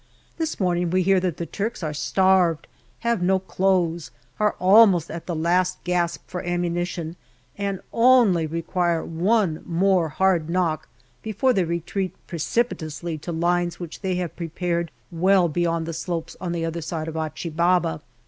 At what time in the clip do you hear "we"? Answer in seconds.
0.89-1.03